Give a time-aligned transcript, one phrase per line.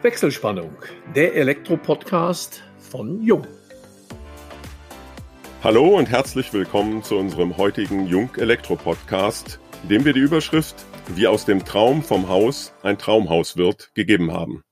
[0.00, 0.76] Wechselspannung,
[1.16, 3.44] der Elektro-Podcast von Jung.
[5.64, 9.58] Hallo und herzlich willkommen zu unserem heutigen Jung Elektro-Podcast,
[9.90, 10.76] dem wir die Überschrift
[11.08, 14.62] Wie aus dem Traum vom Haus ein Traumhaus wird gegeben haben.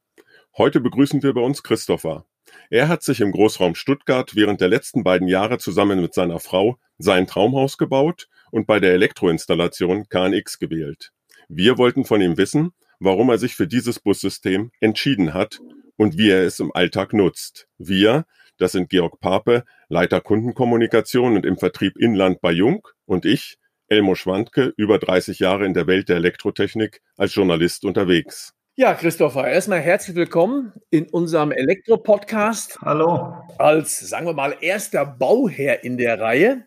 [0.56, 2.24] Heute begrüßen wir bei uns Christopher.
[2.70, 6.78] Er hat sich im Großraum Stuttgart während der letzten beiden Jahre zusammen mit seiner Frau
[6.98, 11.10] sein Traumhaus gebaut und bei der Elektroinstallation KNX gewählt.
[11.48, 15.60] Wir wollten von ihm wissen, warum er sich für dieses Bussystem entschieden hat
[15.96, 17.68] und wie er es im Alltag nutzt.
[17.78, 18.24] Wir,
[18.58, 24.14] das sind Georg Pape, Leiter Kundenkommunikation und im Vertrieb Inland bei Jung und ich, Elmo
[24.14, 28.52] Schwandke, über 30 Jahre in der Welt der Elektrotechnik als Journalist unterwegs.
[28.74, 32.78] Ja, Christopher, erstmal herzlich willkommen in unserem Elektro-Podcast.
[32.82, 33.34] Hallo.
[33.58, 36.66] Als, sagen wir mal, erster Bauherr in der Reihe.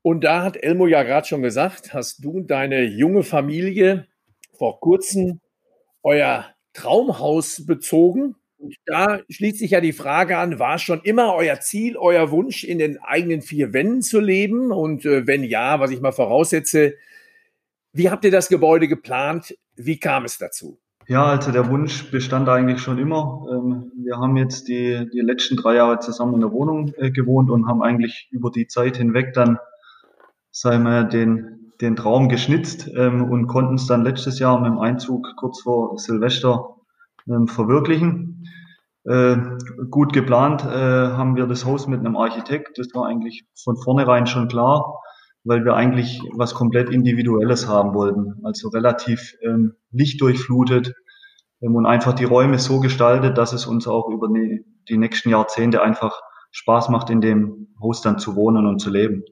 [0.00, 4.06] Und da hat Elmo ja gerade schon gesagt, hast du deine junge Familie
[4.58, 5.40] vor kurzem
[6.02, 8.34] euer Traumhaus bezogen.
[8.58, 12.64] Und da schließt sich ja die Frage an, war schon immer euer Ziel, euer Wunsch,
[12.64, 14.72] in den eigenen vier Wänden zu leben?
[14.72, 16.94] Und äh, wenn ja, was ich mal voraussetze,
[17.92, 19.56] wie habt ihr das Gebäude geplant?
[19.76, 20.78] Wie kam es dazu?
[21.08, 23.46] Ja, also der Wunsch bestand eigentlich schon immer.
[23.50, 27.50] Ähm, wir haben jetzt die, die letzten drei Jahre zusammen in der Wohnung äh, gewohnt
[27.50, 29.58] und haben eigentlich über die Zeit hinweg dann,
[30.50, 34.78] sagen wir, den, den Traum geschnitzt ähm, und konnten es dann letztes Jahr mit dem
[34.78, 36.76] Einzug kurz vor Silvester
[37.28, 38.48] ähm, verwirklichen.
[39.04, 39.36] Äh,
[39.90, 42.78] gut geplant äh, haben wir das Haus mit einem Architekt.
[42.78, 45.00] Das war eigentlich von vornherein schon klar,
[45.44, 48.34] weil wir eigentlich was komplett Individuelles haben wollten.
[48.44, 50.94] Also relativ ähm, lichtdurchflutet
[51.60, 55.30] ähm, und einfach die Räume so gestaltet, dass es uns auch über die, die nächsten
[55.30, 56.20] Jahrzehnte einfach
[56.50, 59.22] Spaß macht, in dem Haus dann zu wohnen und zu leben.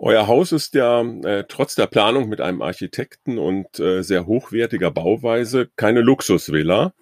[0.00, 4.92] Euer Haus ist ja äh, trotz der Planung mit einem Architekten und äh, sehr hochwertiger
[4.92, 6.92] Bauweise keine Luxusvilla.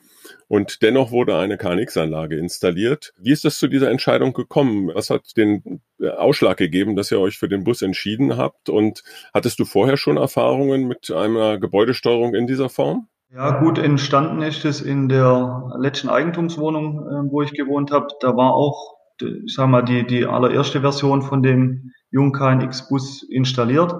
[0.48, 3.12] Und dennoch wurde eine KNX-Anlage installiert.
[3.18, 4.90] Wie ist es zu dieser Entscheidung gekommen?
[4.94, 8.70] Was hat den äh, Ausschlag gegeben, dass ihr euch für den Bus entschieden habt?
[8.70, 9.02] Und
[9.34, 13.08] hattest du vorher schon Erfahrungen mit einer Gebäudesteuerung in dieser Form?
[13.30, 18.06] Ja, gut entstanden ist es in der letzten Eigentumswohnung, äh, wo ich gewohnt habe.
[18.20, 23.22] Da war auch, ich sag mal, die, die allererste Version von dem Jung KNX Bus
[23.22, 23.94] installiert.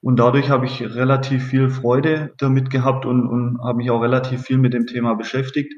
[0.00, 4.42] Und dadurch habe ich relativ viel Freude damit gehabt und, und habe mich auch relativ
[4.42, 5.72] viel mit dem Thema beschäftigt.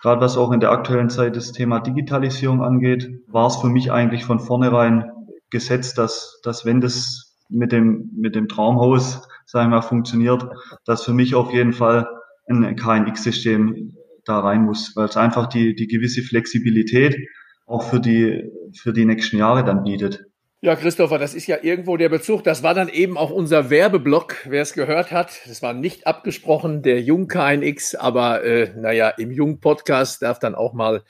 [0.00, 3.90] Gerade was auch in der aktuellen Zeit das Thema Digitalisierung angeht, war es für mich
[3.90, 5.10] eigentlich von vornherein
[5.50, 10.46] gesetzt, dass, dass wenn das mit dem, mit dem Traumhaus, sagen wir mal, funktioniert,
[10.84, 12.06] dass für mich auf jeden Fall
[12.48, 17.16] ein KNX-System da rein muss, weil es einfach die, die gewisse Flexibilität
[17.66, 20.26] auch für die, für die nächsten Jahre dann bietet.
[20.64, 22.42] Ja, Christopher, das ist ja irgendwo der Bezug.
[22.42, 25.42] Das war dann eben auch unser Werbeblock, wer es gehört hat.
[25.46, 30.72] Das war nicht abgesprochen, der Jung KNX, aber äh, naja, im Jung-Podcast darf dann auch
[30.72, 31.02] mal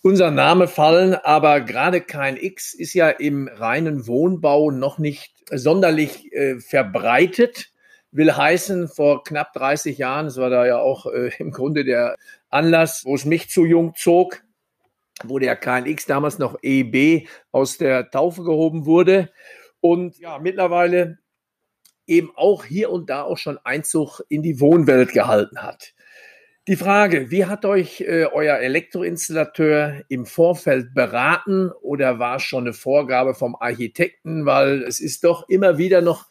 [0.00, 1.14] unser Name fallen.
[1.14, 7.72] Aber gerade KNX ist ja im reinen Wohnbau noch nicht sonderlich äh, verbreitet.
[8.12, 12.14] Will heißen, vor knapp 30 Jahren, das war da ja auch äh, im Grunde der
[12.48, 14.42] Anlass, wo es mich zu Jung zog,
[15.24, 19.30] wo der KNX damals noch EB aus der Taufe gehoben wurde
[19.80, 21.18] und ja, mittlerweile
[22.06, 25.94] eben auch hier und da auch schon Einzug in die Wohnwelt gehalten hat.
[26.66, 32.64] Die Frage, wie hat euch äh, euer Elektroinstallateur im Vorfeld beraten oder war es schon
[32.64, 34.44] eine Vorgabe vom Architekten?
[34.44, 36.26] Weil es ist doch immer wieder noch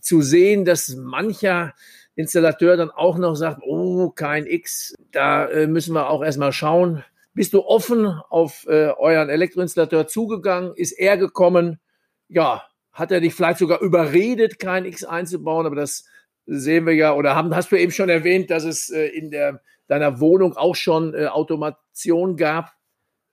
[0.00, 1.74] zu sehen, dass mancher
[2.14, 7.04] Installateur dann auch noch sagt, oh, kein X, da äh, müssen wir auch erstmal schauen,
[7.34, 10.72] bist du offen auf äh, euren Elektroinstallateur zugegangen?
[10.74, 11.80] Ist er gekommen?
[12.28, 12.62] Ja,
[12.92, 15.66] hat er dich vielleicht sogar überredet, kein X einzubauen?
[15.66, 16.04] Aber das
[16.46, 19.60] sehen wir ja, oder haben, hast du eben schon erwähnt, dass es äh, in der,
[19.86, 22.72] deiner Wohnung auch schon äh, Automation gab.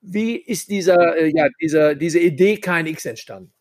[0.02, 3.52] Wie ist dieser, äh, ja, dieser, diese Idee kein X entstanden?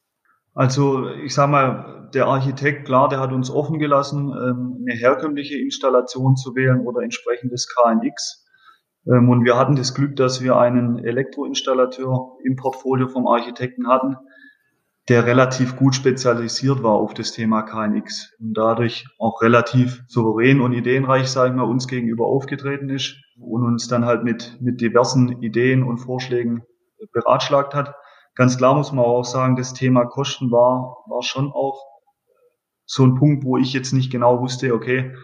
[0.55, 5.56] Also ich sage mal, der Architekt, klar, der hat uns offen gelassen, ähm, eine herkömmliche
[5.59, 8.48] Installation zu wählen oder entsprechendes KNX.
[9.07, 14.17] Ähm, und wir hatten das Glück, dass wir einen Elektroinstallateur im Portfolio vom Architekten hatten,
[15.09, 20.73] der relativ gut spezialisiert war auf das Thema KNX und dadurch auch relativ souverän und
[20.73, 25.83] ideenreich, sagen wir, uns gegenüber aufgetreten ist und uns dann halt mit, mit diversen Ideen
[25.83, 26.62] und Vorschlägen
[27.12, 27.94] beratschlagt hat.
[28.35, 31.83] Ganz klar muss man auch sagen, das Thema Kosten war, war schon auch
[32.85, 35.15] so ein Punkt, wo ich jetzt nicht genau wusste, okay,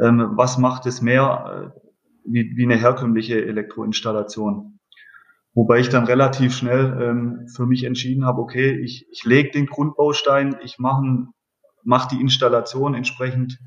[0.00, 1.72] ähm, was macht es mehr,
[2.24, 4.78] wie, wie eine herkömmliche Elektroinstallation.
[5.54, 9.66] Wobei ich dann relativ schnell ähm, für mich entschieden habe, okay, ich, ich lege den
[9.66, 11.26] Grundbaustein, ich mache
[11.82, 13.58] mach die Installation entsprechend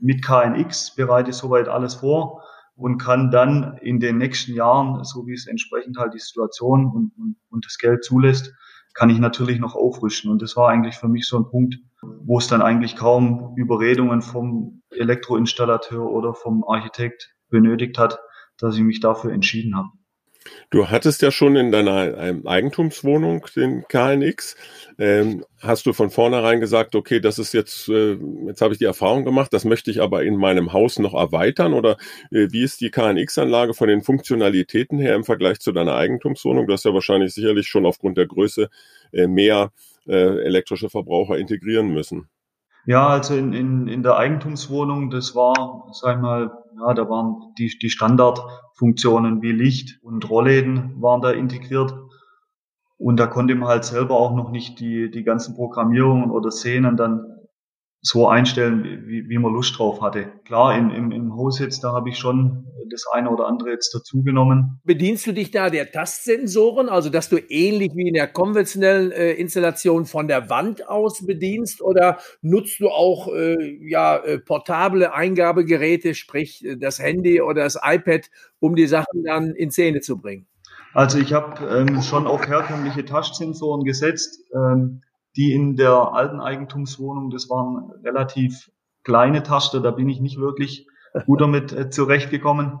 [0.00, 2.42] mit KNX, bereite soweit alles vor
[2.74, 7.12] und kann dann in den nächsten Jahren, so wie es entsprechend halt die Situation und,
[7.16, 8.52] und, und das Geld zulässt,
[8.94, 10.30] kann ich natürlich noch aufrüsten.
[10.30, 14.22] Und das war eigentlich für mich so ein Punkt, wo es dann eigentlich kaum Überredungen
[14.22, 18.18] vom Elektroinstallateur oder vom Architekt benötigt hat,
[18.58, 19.90] dass ich mich dafür entschieden habe.
[20.70, 24.56] Du hattest ja schon in deiner ähm, Eigentumswohnung den KNX.
[24.98, 28.86] Ähm, hast du von vornherein gesagt, okay, das ist jetzt, äh, jetzt habe ich die
[28.86, 31.74] Erfahrung gemacht, das möchte ich aber in meinem Haus noch erweitern?
[31.74, 31.96] Oder
[32.30, 36.66] äh, wie ist die KNX-Anlage von den Funktionalitäten her im Vergleich zu deiner Eigentumswohnung?
[36.66, 38.68] Du hast ja wahrscheinlich sicherlich schon aufgrund der Größe
[39.12, 39.72] äh, mehr
[40.06, 40.14] äh,
[40.44, 42.28] elektrische Verbraucher integrieren müssen.
[42.84, 46.50] Ja, also in, in, in der Eigentumswohnung, das war, sag ich mal,
[46.80, 51.94] ja, da waren die, die Standardfunktionen wie Licht und Rollläden waren da integriert.
[52.98, 56.96] Und da konnte man halt selber auch noch nicht die, die ganzen Programmierungen oder Szenen
[56.96, 57.26] dann
[58.00, 60.26] so einstellen, wie, wie man Lust drauf hatte.
[60.44, 63.94] Klar, im, im, im Haus jetzt, da habe ich schon das eine oder andere jetzt
[63.94, 64.80] dazugenommen.
[64.84, 69.32] Bedienst du dich da der Tastsensoren, also dass du ähnlich wie in der konventionellen äh,
[69.32, 76.14] Installation von der Wand aus bedienst oder nutzt du auch äh, ja, äh, portable Eingabegeräte,
[76.14, 78.30] sprich äh, das Handy oder das iPad,
[78.60, 80.46] um die Sachen dann in Szene zu bringen?
[80.94, 84.44] Also ich habe ähm, schon auf herkömmliche Touchsensoren gesetzt.
[84.54, 85.02] Ähm,
[85.36, 88.70] die in der alten Eigentumswohnung, das waren relativ
[89.02, 90.86] kleine Taster, da bin ich nicht wirklich
[91.26, 92.80] gut damit äh, zurechtgekommen.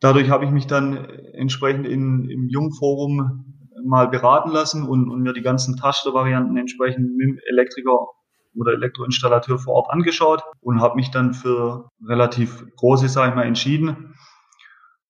[0.00, 0.96] Dadurch habe ich mich dann
[1.32, 3.44] entsprechend in, im Jungforum
[3.84, 8.08] mal beraten lassen und, und mir die ganzen Taster-Varianten entsprechend mit dem Elektriker
[8.54, 13.46] oder Elektroinstallateur vor Ort angeschaut und habe mich dann für relativ große, sage ich mal,
[13.46, 14.14] entschieden.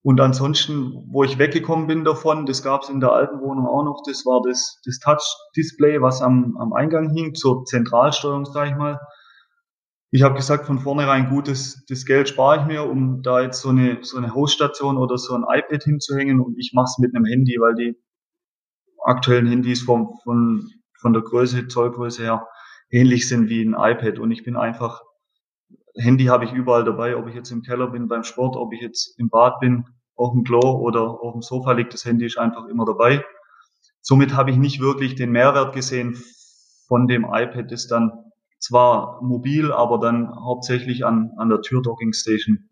[0.04, 3.84] Und ansonsten, wo ich weggekommen bin davon, das gab es in der alten Wohnung auch
[3.84, 8.76] noch, das war das, das Touch-Display, was am, am Eingang hing, zur Zentralsteuerung, sage ich
[8.76, 8.98] mal.
[10.14, 13.62] Ich habe gesagt, von vornherein gut, das, das Geld spare ich mir, um da jetzt
[13.62, 17.16] so eine, so eine Hoststation oder so ein iPad hinzuhängen und ich mache es mit
[17.16, 17.96] einem Handy, weil die
[19.04, 20.68] aktuellen Handys vom, von,
[21.00, 22.46] von der Größe, Zollgröße her
[22.90, 25.00] ähnlich sind wie ein iPad und ich bin einfach
[25.96, 28.82] Handy habe ich überall dabei, ob ich jetzt im Keller bin beim Sport, ob ich
[28.82, 32.36] jetzt im Bad bin, auf dem Klo oder auf dem Sofa liegt, das Handy ist
[32.36, 33.24] einfach immer dabei.
[34.02, 36.22] Somit habe ich nicht wirklich den Mehrwert gesehen
[36.86, 38.31] von dem iPad, das dann
[38.62, 42.70] zwar mobil, aber dann hauptsächlich an, an der Tür-Docking Station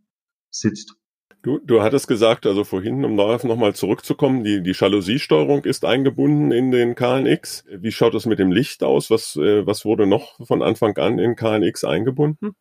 [0.49, 0.95] sitzt.
[1.43, 6.53] Du, du hattest gesagt, also vorhin, um darauf nochmal zurückzukommen, die, die Jalousiesteuerung ist eingebunden
[6.53, 7.65] in den KNX.
[7.71, 9.11] Wie schaut es mit dem Licht aus?
[9.11, 12.53] Was, äh, was wurde noch von Anfang an in KNX eingebunden?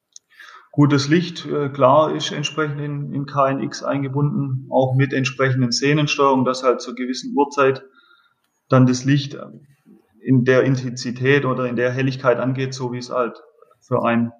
[0.71, 6.63] Gutes Licht, äh, klar, ist entsprechend in, in KNX eingebunden, auch mit entsprechenden Szenensteuerung, dass
[6.63, 7.83] halt zur gewissen Uhrzeit
[8.69, 9.37] dann das Licht
[10.29, 13.41] in der Intensität oder in der Helligkeit angeht, so wie es halt
[13.81, 14.31] für einen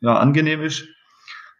[0.00, 0.88] ja, angenehm ist.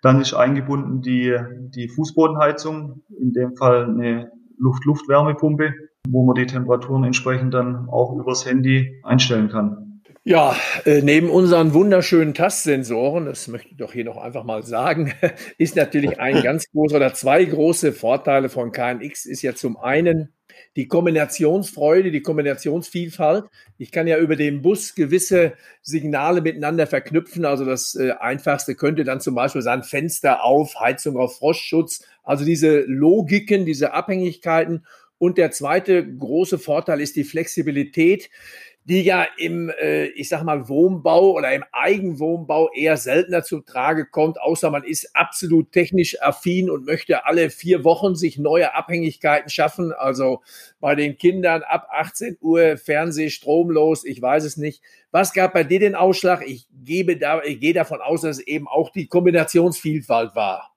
[0.00, 1.36] Dann ist eingebunden die,
[1.74, 5.74] die Fußbodenheizung, in dem Fall eine Luft-Luft-Wärmepumpe,
[6.08, 10.00] wo man die Temperaturen entsprechend dann auch übers Handy einstellen kann.
[10.24, 10.56] Ja,
[10.86, 15.12] äh, neben unseren wunderschönen Tastsensoren, das möchte ich doch hier noch einfach mal sagen,
[15.58, 20.35] ist natürlich ein ganz großer oder zwei große Vorteile von KNX ist ja zum einen
[20.76, 23.44] die Kombinationsfreude, die Kombinationsvielfalt.
[23.78, 27.44] Ich kann ja über den Bus gewisse Signale miteinander verknüpfen.
[27.44, 32.04] Also das äh, einfachste könnte dann zum Beispiel sein Fenster auf, Heizung auf Frostschutz.
[32.22, 34.86] Also diese Logiken, diese Abhängigkeiten.
[35.18, 38.28] Und der zweite große Vorteil ist die Flexibilität
[38.88, 44.06] die ja im, äh, ich sag mal, Wohnbau oder im Eigenwohnbau eher seltener zu Trage
[44.06, 49.50] kommt, außer man ist absolut technisch affin und möchte alle vier Wochen sich neue Abhängigkeiten
[49.50, 49.92] schaffen.
[49.92, 50.40] Also
[50.78, 54.82] bei den Kindern ab 18 Uhr Fernseh stromlos, ich weiß es nicht.
[55.10, 56.46] Was gab bei dir den Ausschlag?
[56.46, 60.76] Ich gebe da, ich gehe davon aus, dass es eben auch die Kombinationsvielfalt war.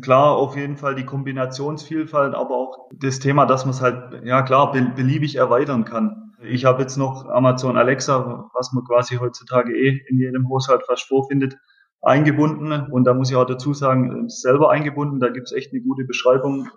[0.00, 4.40] Klar, auf jeden Fall die Kombinationsvielfalt, aber auch das Thema, dass man es halt, ja
[4.40, 6.31] klar, beliebig erweitern kann.
[6.44, 11.04] Ich habe jetzt noch Amazon Alexa, was man quasi heutzutage eh in jedem Haushalt fast
[11.04, 11.56] vorfindet,
[12.00, 12.90] eingebunden.
[12.90, 15.20] Und da muss ich auch dazu sagen, selber eingebunden.
[15.20, 16.68] Da gibt es echt eine gute Beschreibung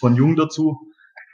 [0.00, 0.78] von Jung dazu,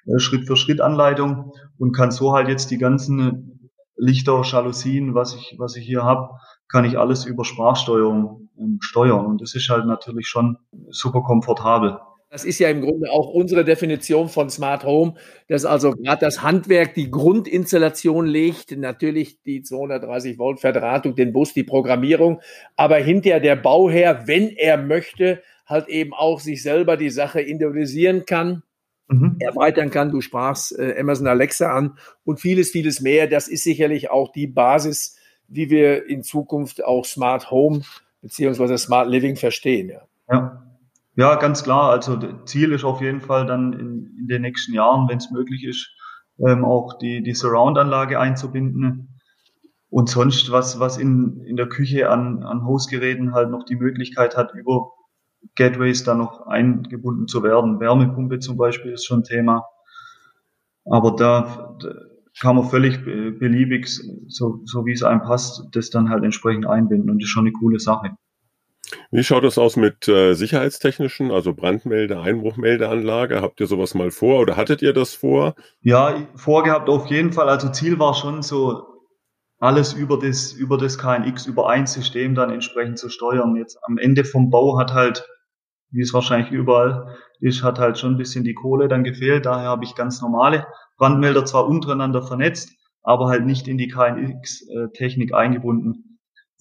[0.06, 5.34] äh, Schritt für Schritt Anleitung und kann so halt jetzt die ganzen Lichter, Jalousien, was
[5.34, 6.30] ich, was ich hier habe,
[6.68, 9.26] kann ich alles über Sprachsteuerung ähm, steuern.
[9.26, 10.58] Und das ist halt natürlich schon
[10.90, 11.98] super komfortabel.
[12.32, 15.16] Das ist ja im Grunde auch unsere Definition von Smart Home,
[15.48, 21.52] dass also gerade das Handwerk die Grundinstallation legt, natürlich die 230 Volt Verdrahtung, den Bus,
[21.52, 22.40] die Programmierung,
[22.74, 28.24] aber hinterher der Bauherr, wenn er möchte, halt eben auch sich selber die Sache individualisieren
[28.24, 28.62] kann,
[29.08, 29.36] mhm.
[29.38, 30.10] erweitern kann.
[30.10, 33.26] Du sprachst äh, Amazon Alexa an und vieles, vieles mehr.
[33.26, 37.82] Das ist sicherlich auch die Basis, wie wir in Zukunft auch Smart Home
[38.22, 39.90] beziehungsweise Smart Living verstehen.
[39.90, 40.06] Ja.
[40.30, 40.71] ja.
[41.14, 41.90] Ja, ganz klar.
[41.90, 45.64] Also Ziel ist auf jeden Fall dann in, in den nächsten Jahren, wenn es möglich
[45.64, 45.90] ist,
[46.38, 49.20] ähm, auch die, die Surround-Anlage einzubinden.
[49.90, 54.36] Und sonst, was, was in, in der Küche an, an Hausgeräten halt noch die Möglichkeit
[54.38, 54.90] hat, über
[55.54, 57.78] Gateways da noch eingebunden zu werden.
[57.78, 59.64] Wärmepumpe zum Beispiel ist schon Thema.
[60.86, 61.88] Aber da, da
[62.40, 63.88] kann man völlig beliebig,
[64.28, 67.10] so, so wie es einem passt, das dann halt entsprechend einbinden.
[67.10, 68.16] Und das ist schon eine coole Sache.
[69.14, 73.42] Wie schaut es aus mit äh, sicherheitstechnischen, also Brandmelde, Einbruchmeldeanlage?
[73.42, 75.54] Habt ihr sowas mal vor oder hattet ihr das vor?
[75.82, 77.50] Ja, vorgehabt auf jeden Fall.
[77.50, 78.86] Also Ziel war schon so,
[79.58, 83.54] alles über das, über das KNX, über ein System dann entsprechend zu steuern.
[83.54, 85.28] Jetzt am Ende vom Bau hat halt,
[85.90, 89.44] wie es wahrscheinlich überall ist, hat halt schon ein bisschen die Kohle dann gefehlt.
[89.44, 90.66] Daher habe ich ganz normale
[90.96, 96.11] Brandmelder zwar untereinander vernetzt, aber halt nicht in die KNX-Technik äh, eingebunden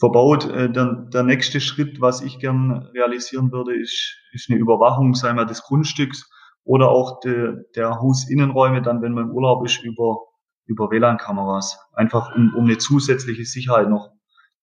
[0.02, 0.50] verbaut.
[0.50, 5.32] Äh, der, der nächste Schritt, was ich gern realisieren würde, ist, ist eine Überwachung, sei
[5.32, 6.30] mal des Grundstücks
[6.64, 10.20] oder auch de, der Hausinnenräume, dann, wenn man im Urlaub ist, über,
[10.66, 11.80] über WLAN-Kameras.
[11.94, 14.12] Einfach um, um eine zusätzliche Sicherheit noch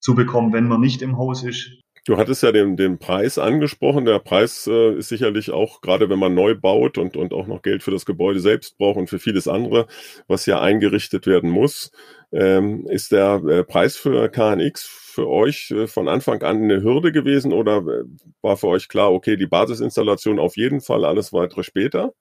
[0.00, 1.70] zu bekommen, wenn man nicht im Haus ist.
[2.04, 4.06] Du hattest ja den, den Preis angesprochen.
[4.06, 7.60] Der Preis äh, ist sicherlich auch, gerade wenn man neu baut und, und auch noch
[7.60, 9.86] Geld für das Gebäude selbst braucht und für vieles andere,
[10.26, 11.90] was ja eingerichtet werden muss,
[12.32, 17.10] ähm, ist der äh, Preis für KNX für euch äh, von Anfang an eine Hürde
[17.10, 18.04] gewesen oder äh,
[18.40, 22.12] war für euch klar, okay, die Basisinstallation auf jeden Fall, alles weitere später?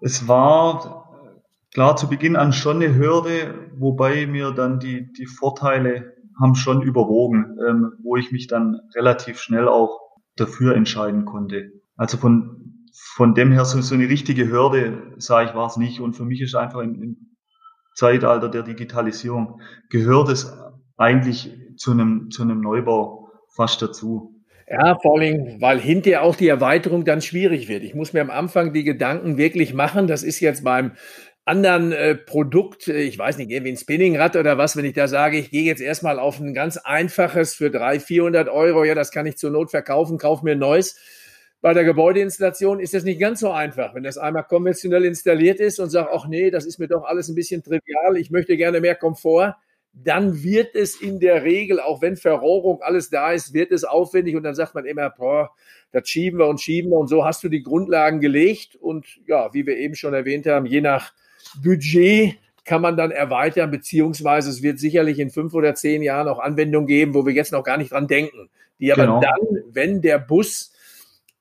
[0.00, 1.10] Es war
[1.72, 6.82] klar zu Beginn an schon eine Hürde, wobei mir dann die, die Vorteile haben schon
[6.82, 9.98] überwogen, ähm, wo ich mich dann relativ schnell auch
[10.36, 11.72] dafür entscheiden konnte.
[11.96, 16.00] Also von, von dem her so, so eine richtige Hürde, sage ich, war es nicht.
[16.00, 17.16] Und für mich ist einfach im, im
[17.96, 20.56] Zeitalter der Digitalisierung gehört es
[20.96, 24.34] eigentlich zu einem, zu einem Neubau fast dazu.
[24.68, 27.82] Ja, vor allem, weil hinterher auch die Erweiterung dann schwierig wird.
[27.82, 30.06] Ich muss mir am Anfang die Gedanken wirklich machen.
[30.06, 30.92] Das ist jetzt beim
[31.44, 35.08] anderen äh, Produkt, äh, ich weiß nicht, irgendwie ein Spinningrad oder was, wenn ich da
[35.08, 39.10] sage, ich gehe jetzt erstmal auf ein ganz einfaches für 300, 400 Euro, ja, das
[39.10, 40.98] kann ich zur Not verkaufen, kauf mir ein neues.
[41.60, 43.94] Bei der Gebäudeinstallation ist das nicht ganz so einfach.
[43.94, 47.28] Wenn das einmal konventionell installiert ist und sagt, ach nee, das ist mir doch alles
[47.28, 49.56] ein bisschen trivial, ich möchte gerne mehr Komfort,
[49.94, 54.36] dann wird es in der Regel, auch wenn Verrohrung alles da ist, wird es aufwendig
[54.36, 55.50] und dann sagt man immer, boah,
[55.92, 59.54] das schieben wir und schieben wir und so hast du die Grundlagen gelegt und ja,
[59.54, 61.12] wie wir eben schon erwähnt haben, je nach
[61.62, 66.38] Budget kann man dann erweitern, beziehungsweise es wird sicherlich in fünf oder zehn Jahren auch
[66.38, 68.48] Anwendungen geben, wo wir jetzt noch gar nicht dran denken,
[68.80, 69.20] die aber genau.
[69.20, 70.72] dann, wenn der Bus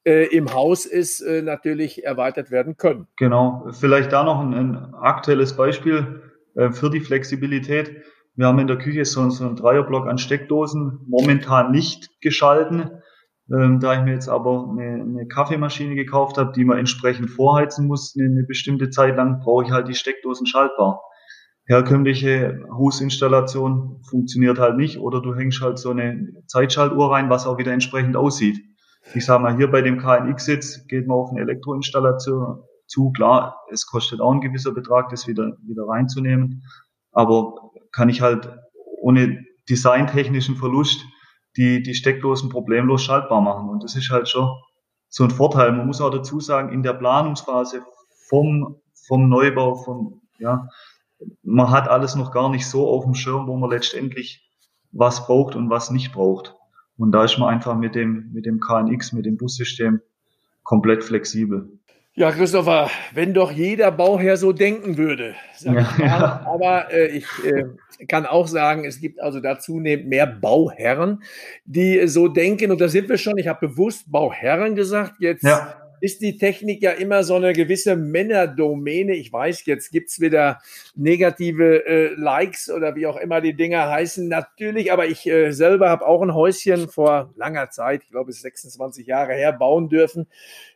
[0.05, 3.07] äh, im Haus ist, äh, natürlich erweitert werden können.
[3.17, 6.22] Genau, vielleicht da noch ein, ein aktuelles Beispiel
[6.55, 8.03] äh, für die Flexibilität.
[8.35, 12.89] Wir haben in der Küche so, einen Dreierblock an Steckdosen, momentan nicht geschalten.
[13.51, 17.87] Ähm, da ich mir jetzt aber eine, eine Kaffeemaschine gekauft habe, die man entsprechend vorheizen
[17.87, 21.01] muss, eine, eine bestimmte Zeit lang, brauche ich halt die Steckdosen schaltbar.
[21.65, 27.57] Herkömmliche Hausinstallation funktioniert halt nicht oder du hängst halt so eine Zeitschaltuhr rein, was auch
[27.57, 28.59] wieder entsprechend aussieht.
[29.13, 33.11] Ich sage mal, hier bei dem KNX jetzt geht man auf eine Elektroinstallation zu.
[33.11, 36.63] Klar, es kostet auch ein gewisser Betrag, das wieder, wieder reinzunehmen.
[37.13, 38.50] Aber kann ich halt
[39.01, 41.05] ohne designtechnischen Verlust
[41.55, 43.70] die, die Steckdosen problemlos schaltbar machen.
[43.70, 44.50] Und das ist halt schon
[45.10, 45.72] so ein Vorteil.
[45.72, 47.84] Man muss auch dazu sagen, in der Planungsphase
[48.27, 48.77] vom,
[49.08, 50.67] vom Neubau, vom, ja,
[51.43, 54.50] man hat alles noch gar nicht so auf dem Schirm, wo man letztendlich
[54.91, 56.55] was braucht und was nicht braucht.
[56.98, 60.01] Und da ist man einfach mit dem, mit dem KNX, mit dem Bussystem
[60.63, 61.79] komplett flexibel.
[62.15, 65.36] Ja, Christopher, wenn doch jeder Bauherr so denken würde.
[65.63, 66.46] Ja.
[66.46, 67.63] Aber äh, ich äh,
[68.08, 71.24] kann auch sagen, es gibt also da zunehmend mehr Bauherren,
[71.63, 72.72] die so denken.
[72.72, 73.38] Und da sind wir schon.
[73.38, 75.13] Ich habe bewusst Bauherren gesagt.
[75.20, 79.15] Jetzt ja ist die Technik ja immer so eine gewisse Männerdomäne.
[79.15, 80.60] Ich weiß, jetzt gibt's wieder
[80.95, 84.27] negative äh, Likes oder wie auch immer die Dinger heißen.
[84.27, 88.36] Natürlich, aber ich äh, selber habe auch ein Häuschen vor langer Zeit, ich glaube es
[88.36, 90.27] ist 26 Jahre her, bauen dürfen.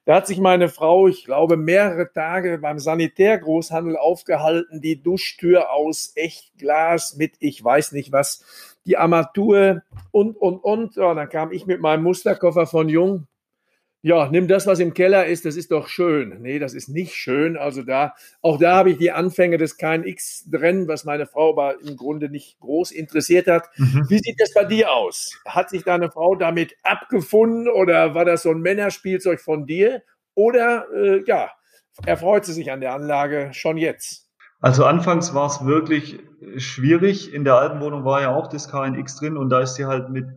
[0.06, 6.14] Da hat sich meine Frau, ich glaube, mehrere Tage beim Sanitärgroßhandel aufgehalten, die Duschtür aus
[6.16, 8.46] Echtglas mit ich weiß nicht was,
[8.86, 10.96] die Armatur und, und, und.
[10.96, 13.28] Ja, dann kam ich mit meinem Musterkoffer von Jung,
[14.02, 16.42] ja, nimm das, was im Keller ist, das ist doch schön.
[16.42, 17.58] Nee, das ist nicht schön.
[17.58, 21.82] Also da, auch da habe ich die Anfänge des KNX drin, was meine Frau aber
[21.82, 23.70] im Grunde nicht groß interessiert hat.
[23.78, 24.06] Mhm.
[24.08, 25.42] Wie sieht das bei dir aus?
[25.46, 30.04] Hat sich deine Frau damit abgefunden oder war das so ein Männerspielzeug von dir?
[30.36, 31.50] Oder äh, ja,
[32.06, 34.30] erfreut sie sich an der Anlage schon jetzt?
[34.60, 36.20] Also anfangs war es wirklich
[36.58, 37.34] schwierig.
[37.34, 40.10] In der alten Wohnung war ja auch das KNX drin und da ist sie halt
[40.10, 40.28] mit,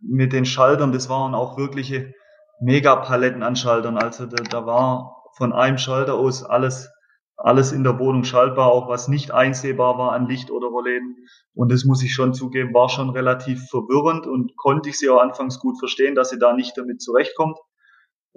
[0.00, 2.14] mit den Schaltern, das waren auch wirkliche
[2.62, 3.98] Megapaletten an Schaltern.
[3.98, 6.90] Also da, da war von einem Schalter aus alles,
[7.36, 11.16] alles in der Wohnung schaltbar, auch was nicht einsehbar war an Licht oder Rollläden.
[11.54, 15.20] Und das muss ich schon zugeben, war schon relativ verwirrend und konnte ich sie auch
[15.20, 17.58] anfangs gut verstehen, dass sie da nicht damit zurechtkommt.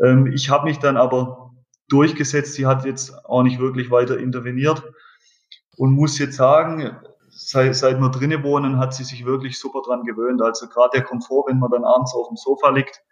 [0.03, 1.51] Ähm, ich habe mich dann aber
[1.87, 2.55] durchgesetzt.
[2.55, 4.83] Sie hat jetzt auch nicht wirklich weiter interveniert
[5.77, 6.97] und muss jetzt sagen,
[7.29, 10.41] seit, seit wir drinnen wohnen, hat sie sich wirklich super dran gewöhnt.
[10.41, 13.03] Also gerade der Komfort, wenn man dann abends auf dem Sofa liegt,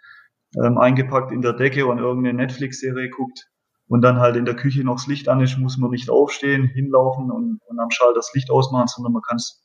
[0.61, 3.47] ähm, eingepackt in der Decke und irgendeine Netflix-Serie guckt
[3.87, 6.65] und dann halt in der Küche noch das Licht an ist, muss man nicht aufstehen,
[6.65, 9.63] hinlaufen und, und am Schalter das Licht ausmachen, sondern man kann es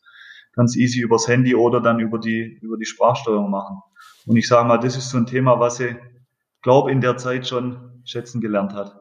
[0.55, 3.81] ganz easy übers Handy oder dann über die, über die Sprachsteuerung machen.
[4.27, 5.97] Und ich sage mal, das ist so ein Thema, was sie,
[6.63, 9.01] glaube in der Zeit schon schätzen gelernt hat.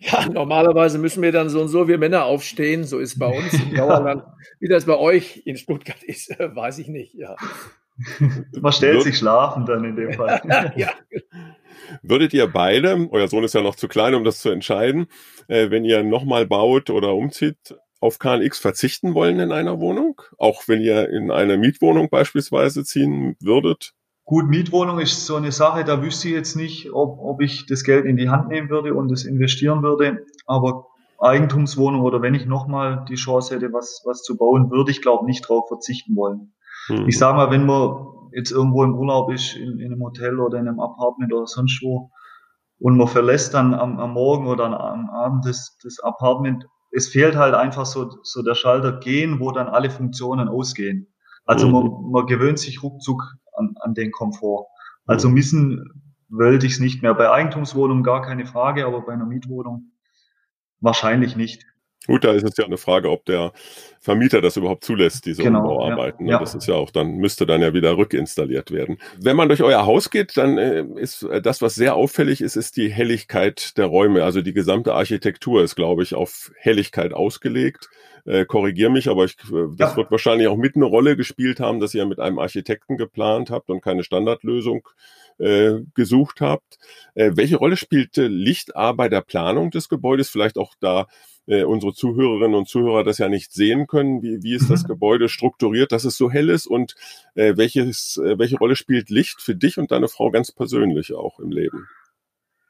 [0.00, 2.84] Ja, normalerweise müssen wir dann so und so, wir Männer aufstehen.
[2.84, 4.24] So ist bei uns im Dauerland.
[4.60, 7.14] Wie das bei euch in Stuttgart ist, weiß ich nicht.
[7.14, 7.36] Ja.
[8.60, 10.40] Man stellt sich schlafen dann in dem Fall.
[10.76, 10.90] ja.
[12.02, 15.06] Würdet ihr beide, euer Sohn ist ja noch zu klein, um das zu entscheiden,
[15.48, 20.20] äh, wenn ihr nochmal baut oder umzieht, auf KNX verzichten wollen in einer Wohnung?
[20.36, 23.92] Auch wenn ihr in eine Mietwohnung beispielsweise ziehen würdet?
[24.24, 27.82] Gut, Mietwohnung ist so eine Sache, da wüsste ich jetzt nicht, ob, ob ich das
[27.82, 30.26] Geld in die Hand nehmen würde und es investieren würde.
[30.44, 30.86] Aber
[31.18, 35.24] Eigentumswohnung oder wenn ich nochmal die Chance hätte, was, was zu bauen, würde ich glaube
[35.24, 36.52] nicht darauf verzichten wollen.
[36.88, 37.08] Mhm.
[37.08, 40.58] Ich sage mal, wenn man jetzt irgendwo im Urlaub ist, in, in, einem Hotel oder
[40.58, 42.10] in einem Apartment oder sonst wo,
[42.80, 47.36] und man verlässt dann am, am Morgen oder am Abend das, das Apartment, es fehlt
[47.36, 51.08] halt einfach so, so der Schalter gehen, wo dann alle Funktionen ausgehen.
[51.44, 51.72] Also mhm.
[51.72, 53.22] man, man gewöhnt sich ruckzuck
[53.54, 54.66] an, an den Komfort.
[55.06, 57.14] Also missen wollte ich es nicht mehr.
[57.14, 59.92] Bei Eigentumswohnungen gar keine Frage, aber bei einer Mietwohnung
[60.80, 61.64] wahrscheinlich nicht.
[62.06, 63.52] Gut, da ist es ja eine Frage, ob der
[64.00, 66.26] Vermieter das überhaupt zulässt, diese genau, Umbauarbeiten.
[66.26, 66.38] Ja, ja.
[66.38, 68.98] Das ist ja auch dann, müsste dann ja wieder rückinstalliert werden.
[69.20, 72.56] Wenn man durch euer Haus geht, dann äh, ist äh, das, was sehr auffällig ist,
[72.56, 74.24] ist die Helligkeit der Räume.
[74.24, 77.90] Also die gesamte Architektur ist, glaube ich, auf Helligkeit ausgelegt.
[78.24, 79.96] Äh, Korrigier mich, aber ich, äh, das ja.
[79.98, 83.68] wird wahrscheinlich auch mit eine Rolle gespielt haben, dass ihr mit einem Architekten geplant habt
[83.68, 84.88] und keine Standardlösung
[85.38, 86.78] äh, gesucht habt.
[87.14, 90.30] Äh, welche Rolle spielte Licht A bei der Planung des Gebäudes?
[90.30, 91.06] Vielleicht auch da
[91.48, 94.22] äh, unsere Zuhörerinnen und Zuhörer das ja nicht sehen können.
[94.22, 94.88] Wie, wie ist das mhm.
[94.88, 96.94] Gebäude strukturiert, dass es so hell ist und
[97.34, 101.40] äh, welches, äh, welche Rolle spielt Licht für dich und deine Frau ganz persönlich auch
[101.40, 101.88] im Leben?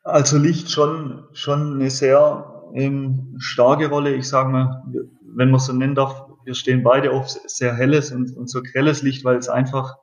[0.04, 4.14] Also Licht schon, schon eine sehr ähm, starke Rolle.
[4.14, 4.82] Ich sage mal,
[5.22, 9.02] wenn man so nennen darf, wir stehen beide auf sehr helles und, und so grelles
[9.02, 9.96] Licht, weil es einfach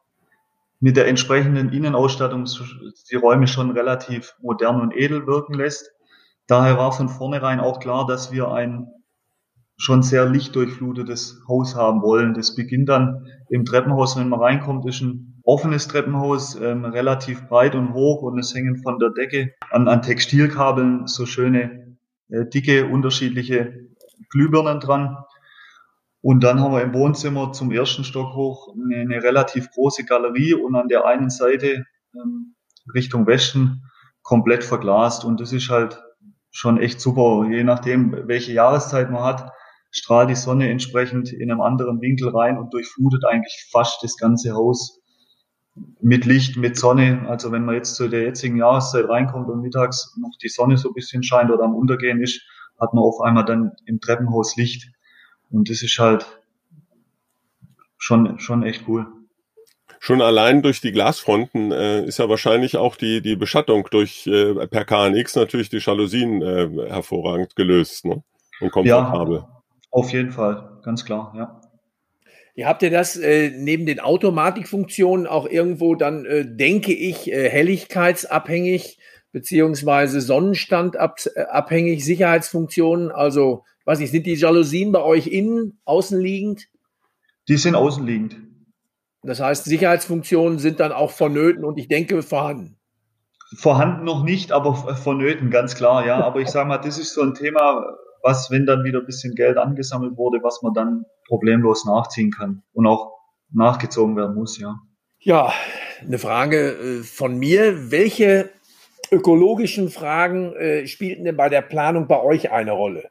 [0.80, 2.46] mit der entsprechenden Innenausstattung
[3.10, 5.94] die Räume schon relativ modern und edel wirken lässt.
[6.47, 8.88] Daher war von vornherein auch klar, dass wir ein
[9.77, 12.34] schon sehr lichtdurchflutetes Haus haben wollen.
[12.34, 17.75] Das beginnt dann im Treppenhaus, wenn man reinkommt, ist ein offenes Treppenhaus, ähm, relativ breit
[17.75, 21.97] und hoch und es hängen von der Decke an, an Textilkabeln so schöne,
[22.29, 23.89] äh, dicke, unterschiedliche
[24.29, 25.17] Glühbirnen dran.
[26.21, 30.55] Und dann haben wir im Wohnzimmer zum ersten Stock hoch eine, eine relativ große Galerie
[30.55, 32.55] und an der einen Seite ähm,
[32.93, 33.84] Richtung Westen
[34.23, 35.25] komplett verglast.
[35.25, 36.01] Und das ist halt
[36.56, 37.46] schon echt super.
[37.50, 39.52] Je nachdem, welche Jahreszeit man hat,
[39.91, 44.54] strahlt die Sonne entsprechend in einem anderen Winkel rein und durchflutet eigentlich fast das ganze
[44.54, 45.02] Haus
[46.00, 47.26] mit Licht, mit Sonne.
[47.28, 50.89] Also wenn man jetzt zu der jetzigen Jahreszeit reinkommt und mittags noch die Sonne so
[50.89, 52.41] ein bisschen scheint oder am Untergehen ist,
[52.80, 54.89] hat man auf einmal dann im Treppenhaus Licht.
[55.50, 56.41] Und das ist halt
[57.98, 59.08] schon, schon echt cool
[60.06, 64.68] schon allein durch die Glasfronten äh, ist ja wahrscheinlich auch die, die Beschattung durch äh,
[64.68, 68.24] per KNX natürlich die Jalousien äh, hervorragend gelöst ne?
[68.62, 69.38] und komfortabel.
[69.38, 71.60] Ja, auf jeden Fall, ganz klar, ja.
[72.54, 77.50] Ihr habt ja das äh, neben den Automatikfunktionen auch irgendwo dann, äh, denke ich, äh,
[77.50, 79.00] helligkeitsabhängig
[79.32, 83.12] beziehungsweise Sonnenstandabhängig, Sicherheitsfunktionen.
[83.12, 86.68] Also, weiß ich, sind die Jalousien bei euch innen, außenliegend?
[87.48, 88.38] Die sind außenliegend.
[89.26, 92.78] Das heißt, Sicherheitsfunktionen sind dann auch vonnöten und ich denke vorhanden.
[93.58, 96.24] Vorhanden noch nicht, aber vonnöten, ganz klar, ja.
[96.24, 97.86] Aber ich sage mal, das ist so ein Thema,
[98.22, 102.64] was, wenn dann wieder ein bisschen Geld angesammelt wurde, was man dann problemlos nachziehen kann
[102.74, 103.14] und auch
[103.52, 104.76] nachgezogen werden muss, ja.
[105.20, 105.52] Ja,
[106.02, 107.92] eine Frage äh, von mir.
[107.92, 108.52] Welche
[109.12, 113.10] ökologischen Fragen äh, spielten denn bei der Planung bei euch eine Rolle?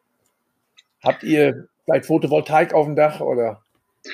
[1.03, 3.64] Habt ihr vielleicht Photovoltaik auf dem Dach oder?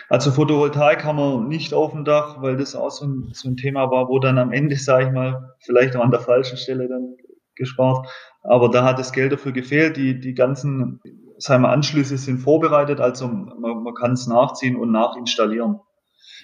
[0.08, 3.56] Also Photovoltaik haben wir nicht auf dem Dach, weil das auch so ein, so ein
[3.56, 6.88] Thema war, wo dann am Ende, sage ich mal, vielleicht auch an der falschen Stelle
[6.88, 7.16] dann
[7.56, 8.06] gespart.
[8.42, 9.96] Aber da hat das Geld dafür gefehlt.
[9.96, 11.00] Die, die ganzen
[11.40, 15.80] sagen wir, Anschlüsse sind vorbereitet, also man, man kann es nachziehen und nachinstallieren.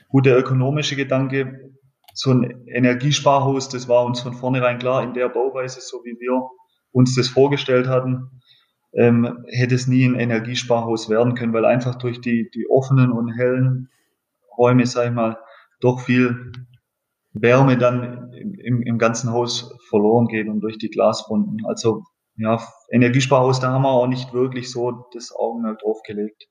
[0.08, 1.72] Gut, der ökonomische Gedanke
[2.14, 6.48] so ein Energiesparhaus, das war uns von vornherein klar, in der Bauweise, so wie wir
[6.92, 8.30] uns das vorgestellt hatten,
[8.96, 13.32] ähm, hätte es nie ein Energiesparhaus werden können, weil einfach durch die, die offenen und
[13.32, 13.90] hellen
[14.56, 15.38] Räume, sag ich mal,
[15.80, 16.52] doch viel
[17.32, 21.58] Wärme dann im, im ganzen Haus verloren geht und durch die Glasfronten.
[21.66, 22.04] Also
[22.38, 26.48] ja, Energiesparhaus, da haben wir auch nicht wirklich so das Augenmerk drauf gelegt.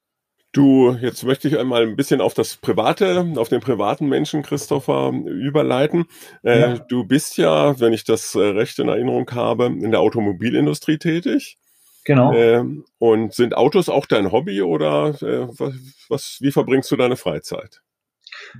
[0.52, 5.12] Du, jetzt möchte ich einmal ein bisschen auf das Private, auf den privaten Menschen, Christopher,
[5.12, 6.06] überleiten.
[6.44, 6.78] Äh, ja.
[6.78, 11.58] Du bist ja, wenn ich das äh, recht in Erinnerung habe, in der Automobilindustrie tätig.
[12.06, 12.34] Genau.
[12.34, 12.64] Äh,
[13.00, 15.74] und sind Autos auch dein Hobby oder äh, was,
[16.08, 17.82] was, wie verbringst du deine Freizeit?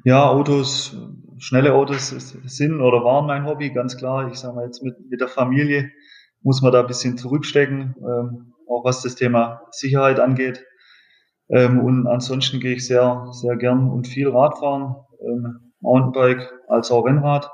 [0.04, 0.96] Ja, Autos,
[1.38, 4.30] schnelle Autos sind oder waren mein Hobby, ganz klar.
[4.32, 5.92] Ich sage mal jetzt mit, mit der Familie
[6.42, 10.64] muss man da ein bisschen zurückstecken, ähm, auch was das Thema Sicherheit angeht.
[11.50, 17.06] Ähm, und ansonsten gehe ich sehr, sehr gern und viel Radfahren, ähm, Mountainbike als auch
[17.06, 17.50] Rennrad.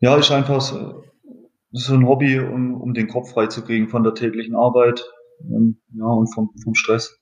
[0.00, 0.60] Ja, ist einfach
[1.72, 5.02] so, so ein Hobby, um, um den Kopf frei zu kriegen von der täglichen Arbeit
[5.50, 7.18] ähm, ja, und vom, vom Stress.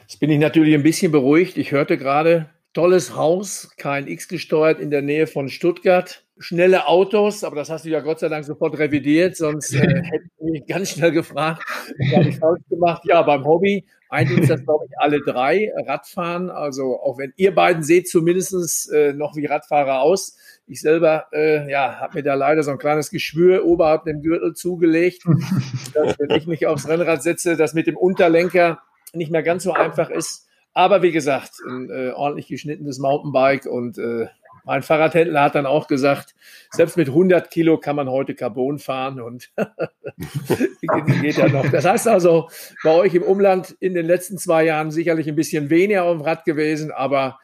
[0.00, 1.56] Jetzt bin ich natürlich ein bisschen beruhigt.
[1.56, 6.24] Ich hörte gerade, tolles Haus, KNX gesteuert in der Nähe von Stuttgart.
[6.38, 10.26] Schnelle Autos, aber das hast du ja Gott sei Dank sofort revidiert, sonst äh, hätte
[10.38, 11.62] ich mich ganz schnell gefragt,
[11.98, 13.02] was habe ich falsch gemacht.
[13.06, 15.72] Ja, beim Hobby eint uns das, glaube ich, alle drei.
[15.86, 20.36] Radfahren, also auch wenn ihr beiden seht zumindest äh, noch wie Radfahrer aus.
[20.66, 24.54] Ich selber äh, ja, habe mir da leider so ein kleines Geschwür oberhalb dem Gürtel
[24.54, 25.24] zugelegt,
[25.94, 28.80] dass, wenn ich mich aufs Rennrad setze, das mit dem Unterlenker
[29.12, 30.46] nicht mehr ganz so einfach ist.
[30.72, 34.26] Aber wie gesagt, ein äh, ordentlich geschnittenes Mountainbike und äh,
[34.64, 36.34] mein Fahrradhändler hat dann auch gesagt,
[36.70, 39.50] selbst mit 100 Kilo kann man heute Carbon fahren und
[41.22, 41.68] geht ja noch.
[41.70, 42.48] Das heißt also,
[42.82, 46.22] bei euch im Umland in den letzten zwei Jahren sicherlich ein bisschen weniger auf dem
[46.22, 47.38] Rad gewesen, aber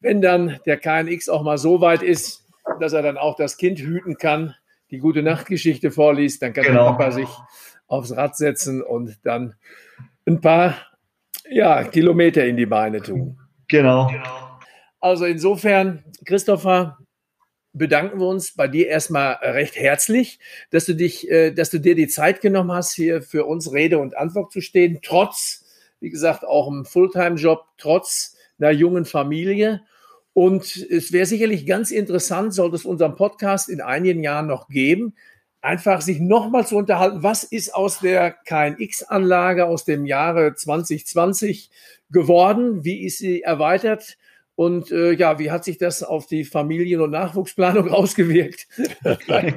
[0.00, 2.46] wenn dann der KNX auch mal so weit ist,
[2.80, 4.54] dass er dann auch das Kind hüten kann,
[4.90, 6.90] die gute Nachtgeschichte vorliest, dann kann genau.
[6.90, 7.28] der Papa sich
[7.86, 9.54] aufs Rad setzen und dann
[10.26, 10.76] ein paar
[11.48, 13.38] ja, Kilometer in die Beine tun.
[13.68, 14.10] Genau.
[15.04, 16.96] Also insofern, Christopher,
[17.74, 20.38] bedanken wir uns bei dir erstmal recht herzlich,
[20.70, 23.98] dass du dich, äh, dass du dir die Zeit genommen hast, hier für uns Rede
[23.98, 25.66] und Antwort zu stehen, trotz,
[26.00, 29.82] wie gesagt, auch einem Fulltime-Job, trotz einer jungen Familie.
[30.32, 35.16] Und es wäre sicherlich ganz interessant, sollte es unseren Podcast in einigen Jahren noch geben,
[35.60, 41.68] einfach sich nochmal zu unterhalten, was ist aus der KNX-Anlage aus dem Jahre 2020
[42.08, 44.16] geworden, wie ist sie erweitert
[44.56, 48.68] und äh, ja, wie hat sich das auf die Familien- und Nachwuchsplanung ausgewirkt?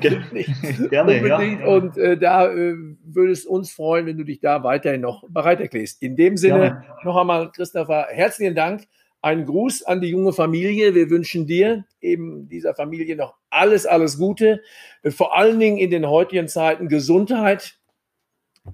[0.89, 1.65] Gerne, ja.
[1.65, 5.59] Und äh, da äh, würde es uns freuen, wenn du dich da weiterhin noch bereit
[5.61, 6.01] erklärst.
[6.01, 6.85] In dem Sinne Gerne.
[7.03, 8.87] noch einmal, Christopher, herzlichen Dank.
[9.21, 10.95] Ein Gruß an die junge Familie.
[10.95, 14.61] Wir wünschen dir eben dieser Familie noch alles, alles Gute.
[15.07, 17.79] Vor allen Dingen in den heutigen Zeiten Gesundheit,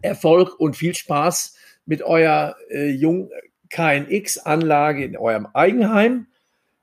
[0.02, 1.56] Erfolg und viel Spaß
[1.86, 3.30] mit eurer äh, jungen
[3.74, 6.28] KNX-Anlage in eurem Eigenheim.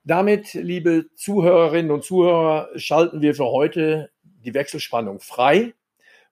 [0.03, 5.75] Damit, liebe Zuhörerinnen und Zuhörer, schalten wir für heute die Wechselspannung frei,